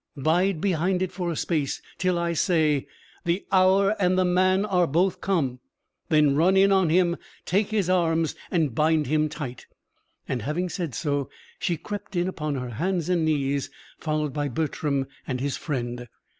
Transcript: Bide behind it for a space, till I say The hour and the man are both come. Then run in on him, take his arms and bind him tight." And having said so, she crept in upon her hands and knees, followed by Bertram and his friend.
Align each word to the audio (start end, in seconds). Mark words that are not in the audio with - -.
Bide 0.17 0.59
behind 0.59 1.03
it 1.03 1.11
for 1.11 1.29
a 1.31 1.35
space, 1.35 1.79
till 1.99 2.17
I 2.17 2.33
say 2.33 2.87
The 3.23 3.45
hour 3.51 3.95
and 4.01 4.17
the 4.17 4.25
man 4.25 4.65
are 4.65 4.87
both 4.87 5.21
come. 5.21 5.59
Then 6.09 6.35
run 6.35 6.57
in 6.57 6.71
on 6.71 6.89
him, 6.89 7.17
take 7.45 7.67
his 7.67 7.87
arms 7.87 8.33
and 8.49 8.73
bind 8.73 9.05
him 9.05 9.29
tight." 9.29 9.67
And 10.27 10.41
having 10.41 10.69
said 10.69 10.95
so, 10.95 11.29
she 11.59 11.77
crept 11.77 12.15
in 12.15 12.27
upon 12.27 12.55
her 12.55 12.69
hands 12.71 13.09
and 13.09 13.23
knees, 13.25 13.69
followed 13.99 14.33
by 14.33 14.47
Bertram 14.47 15.05
and 15.27 15.39
his 15.39 15.55
friend. 15.55 16.07